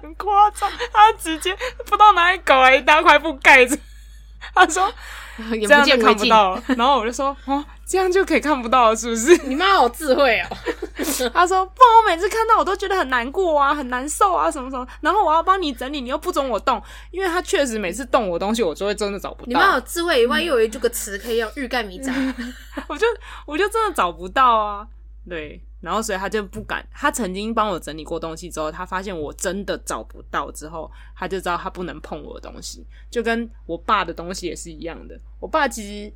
[0.03, 3.75] 很夸张，他直接不知道哪里搞来一大块布盖着，
[4.55, 4.93] 他说。
[5.37, 10.57] 这样就看不到了，然后我就说：“哦，这样就可以看不到了，是不是？” 你妈好智慧哦！
[11.35, 14.89] 他说：“不然我每次看到我都觉得很难过啊，很难受啊，什么什么。
[15.03, 22.15] 然后我要帮你整理，你又不准我动，因为他确实每次动我东西，我就会真的找不到。”你妈有智慧以外，又有这个词可以用欲盖弥彰，
[22.89, 23.07] 我就
[23.45, 24.87] 我就真的找不到啊，
[25.29, 25.61] 对。
[25.83, 26.85] 然后，所以他就不敢。
[26.91, 32.85] 他曾经帮我整理过东西之后，他发现我真的找不到之后，他就知道他不能碰我的东西。
[33.09, 35.17] 就跟我爸的东西也是一样的。
[35.39, 36.13] 我爸其实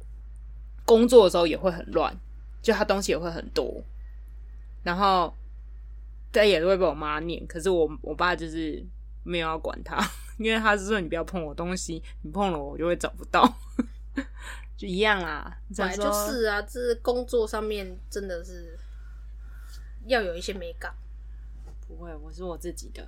[0.85, 2.12] 工作的时候也会很乱，
[2.61, 3.81] 就他东西也会很多。
[4.83, 5.33] 然后，
[6.33, 7.46] 他也会被我妈念。
[7.46, 8.85] 可是我我爸就是
[9.23, 10.03] 没有要管他，
[10.38, 13.46] 因为他是说你不要碰我东西，你碰了我，我就会找不到。
[14.77, 18.77] 就一样啦，本来就是啊，这是工作上面真的是。
[20.07, 20.95] 要有一些美感，
[21.87, 23.07] 不会，我是我自己的。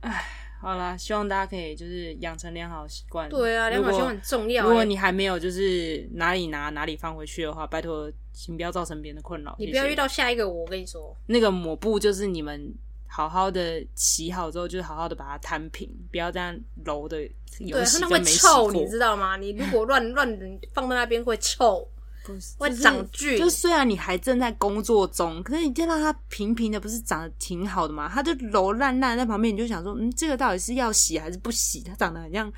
[0.00, 0.24] 哎，
[0.60, 3.28] 好啦，希望大家可以就是养成良好习惯。
[3.28, 4.66] 对啊，良好习惯很重要。
[4.66, 9.54] 如果你还没有就是哪里拿哪里放回去的话，拜托，请不要造成别人的困扰。
[9.58, 12.74] 你不要遇到下一个我，我跟你说，那个抹布就是你们
[13.08, 17.22] 好好的洗好之后，就是好好的把它摊平，不要这样揉的
[17.60, 18.66] 有洗跟没洗过。
[18.66, 19.36] 会臭，你知道吗？
[19.36, 20.28] 你如果乱 乱
[20.74, 21.88] 放在那边会臭。
[22.58, 28.10] 会长菌，就虽然你还正在工作中，可是你见到它平平的，不是长得挺好的吗？
[28.12, 31.82] 它就揉烂烂在旁边，你就想说，嗯，这个到底是要洗还是不洗？
[31.82, 32.52] 它长得很像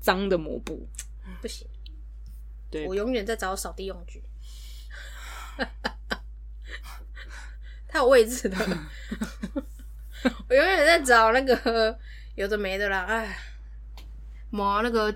[0.00, 0.88] 脏的抹布，
[1.40, 1.66] 不行。
[2.70, 4.22] 对，我永远在找扫地用具，
[7.86, 8.56] 它有位置的。
[10.48, 11.98] 我永远在找那个
[12.34, 13.38] 有的没的啦，哎，
[14.50, 15.14] 抹那个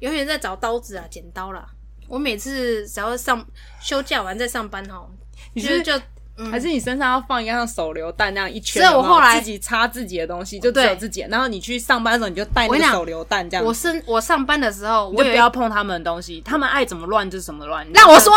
[0.00, 1.74] 永远在找刀子啊，剪刀啦。
[2.08, 3.46] 我每次只要上
[3.80, 5.06] 休假完再上班哈，
[5.52, 5.92] 你是就。
[6.40, 11.26] 嗯、还是你身上要放一个像手榴弹那样一圈，所以我后来自己插自己的东西，就只有自己。
[11.28, 13.66] 然后你去上班的时候，你就带那个手榴弹这样。
[13.66, 17.84] 我是我上班的时候，我就不要碰他们的东西，他们爱怎么乱就怎么乱。
[17.92, 18.32] 那我说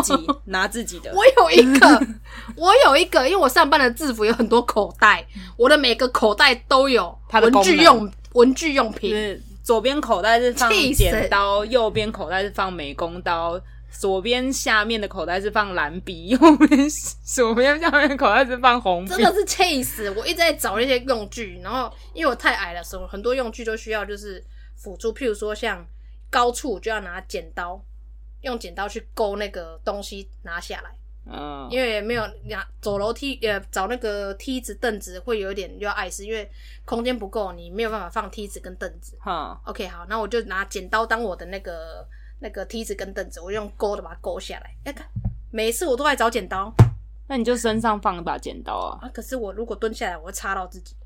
[0.00, 1.12] 自己 拿自己的。
[1.12, 2.06] 我有一个，
[2.54, 9.42] 我有一个，因为我上班的制服有很多口袋，我的每个口袋都有文具用文具用品。
[9.70, 13.60] 左边口袋是放剪刀，右边口袋是放美工刀。
[13.88, 16.88] 左边下面的口袋是放蓝笔， 右边
[17.24, 19.10] 左边下面的口袋是放红笔。
[19.10, 20.10] 真的是气死！
[20.10, 24.44] 我一直在找那些用具，然后因为我太矮了，所以，很多用具都需要就是
[24.76, 25.86] 辅助，譬如说像
[26.28, 27.80] 高处就要拿剪刀，
[28.40, 30.90] 用剪刀去勾那个东西拿下来。
[31.26, 36.50] 嗯，因为没有两走楼梯呃找那个梯子凳子会有一点要碍事，因为
[36.84, 39.16] 空间不够，你没有办法放梯子跟凳子。
[39.20, 42.06] 好，OK，好，那我就拿剪刀当我的那个。
[42.42, 44.74] 那个梯子跟凳子，我用勾的把它勾下来。
[44.86, 45.06] 哎，看，
[45.52, 46.72] 每一次我都在找剪刀，
[47.28, 48.98] 那你就身上放一把剪刀啊。
[49.02, 50.96] 啊，可是我如果蹲下来，我会插到自己。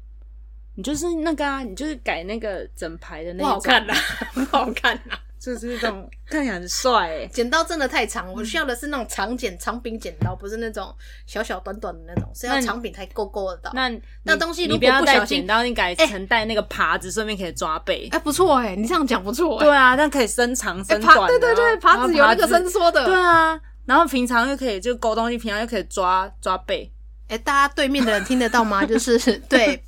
[0.77, 3.49] 你就是那个啊，你就是改那个整排的那种。
[3.49, 3.95] 不好看呐，
[4.33, 5.19] 不好看呐。
[5.45, 10.95] 就是那种 看起来很帅哎，剪刀真的太长，我需要的是那种长剪长柄剪刀，不是那种
[11.27, 13.71] 小小短短的那种，是要长柄才够够得到。
[13.75, 13.91] 那
[14.23, 18.09] 那东西如果不要带剪刀，你改成带那个耙子，顺便可以抓背。
[18.11, 19.59] 哎，不错哎，你这样讲不错。
[19.61, 21.29] 对啊，但可以伸长伸短。
[21.29, 23.05] 对对对，耙子有那个伸缩的。
[23.05, 26.91] 对啊，然后平常又可以就勾东西，平常又可以抓抓背。
[27.29, 28.85] 哎，大家对面的人听得到吗？
[28.85, 29.19] 就是
[29.49, 29.83] 对，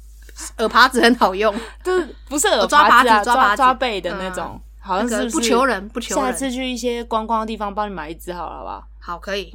[0.58, 4.60] 耳耙子很好用， 就是不是耳抓耙子，抓抓背的那种。
[4.86, 6.24] 好像是不求人，不求人。
[6.24, 8.86] 下次去一些观光的地方，帮你买一支好了，好不好？
[9.00, 9.52] 好，可以。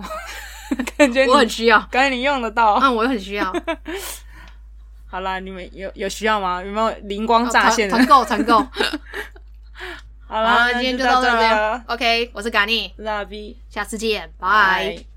[0.97, 2.75] 感觉我很需要， 感觉你用得到。
[2.75, 3.53] 嗯，我也很需要。
[5.07, 6.63] 好啦，你们有有需要吗？
[6.63, 7.89] 有没有灵光乍现？
[7.89, 8.65] 团购，团购。
[10.27, 11.83] 好啦，今天就到这里了。
[11.87, 15.10] OK，我是嘎尼，我是下次见，拜。